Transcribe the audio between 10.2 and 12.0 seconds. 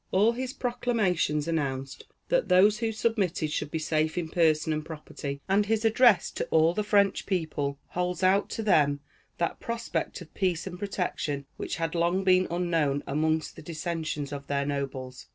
peace and protection which had